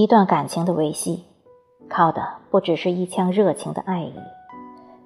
[0.00, 1.26] 一段感情的维系，
[1.90, 4.14] 靠的不只是一腔热情的爱意，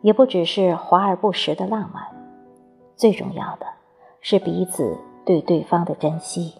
[0.02, 2.06] 也不只是华而不实的浪漫，
[2.94, 3.66] 最重要的
[4.20, 6.54] 是彼此对对方的珍惜。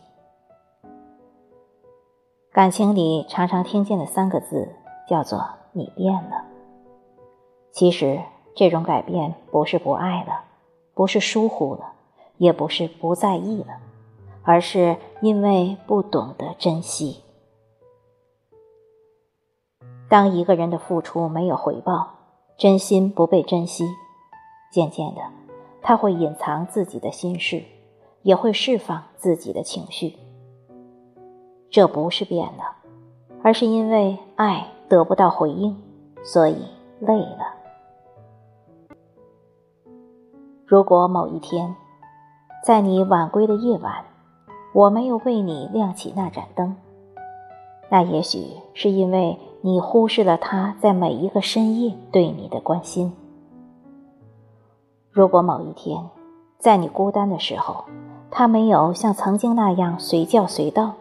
[2.51, 4.69] 感情里常常听见的三个字
[5.09, 6.45] 叫做“你变了”。
[7.71, 8.21] 其实
[8.57, 10.43] 这种改变不是不爱了，
[10.93, 11.93] 不是疏忽了，
[12.39, 13.77] 也不是不在意了，
[14.43, 17.21] 而是因为不懂得珍惜。
[20.15, 22.09] 当一个人的付出没有回报，
[22.57, 23.85] 真心不被珍惜，
[24.71, 25.21] 渐渐的，
[25.83, 27.65] 他会隐藏自己的心事，
[28.23, 30.17] 也会释放自己的情绪。
[31.69, 32.77] 这不是变了，
[33.43, 35.77] 而是因为爱得不到回应，
[36.23, 36.59] 所以
[37.01, 37.53] 累了。
[40.65, 41.75] 如果某一天，
[42.65, 44.05] 在你晚归的夜晚，
[44.73, 46.77] 我没有为你亮起那盏灯，
[47.89, 49.37] 那也许是因为。
[49.67, 53.15] 你忽视了他在每一个深夜对你的关心。
[55.11, 56.11] 如果某一天，
[56.59, 57.87] 在你孤单的时候，
[58.31, 60.93] 他没有像曾经那样随叫随到，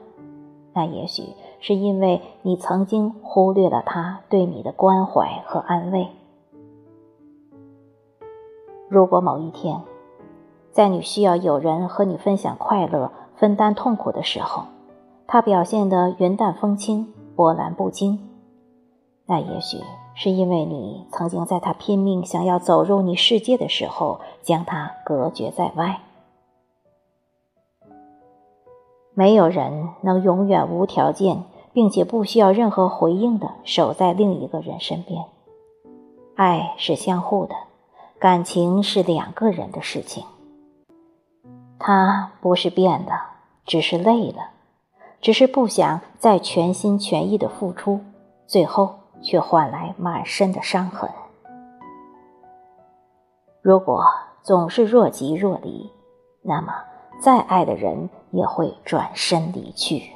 [0.72, 1.24] 那也许
[1.60, 6.08] 是因为你曾经忽略了他对你的关怀和安慰。
[8.88, 9.82] 如果某一天，
[10.72, 14.64] 在你需要有人和你分享快乐、分担痛苦的时候，
[15.28, 18.30] 他表现得云淡风轻、波澜不惊。
[19.26, 19.78] 那也许
[20.16, 26.02] 是因为你曾经在他拼命想要走入你世界的时候，将他隔绝在外。
[29.14, 35.24] 没有人能永远无条件，并且不需要任何回应的守在另一个人身边。
[36.36, 37.56] 爱是相互的，
[38.20, 40.26] 感情是两个人的事情。
[41.80, 43.34] 他不是变了，
[43.66, 44.50] 只是累了，
[45.22, 48.02] 只是不想再全心全意的付出，
[48.46, 49.03] 最后。
[49.24, 51.10] 却换来满身的伤痕。
[53.62, 54.04] 如果
[54.42, 55.90] 总是若即若离，
[56.42, 56.74] 那么
[57.22, 60.12] 再爱的人也会转身离去。